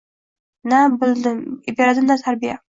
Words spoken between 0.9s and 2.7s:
bilim beradi, na tarbiya.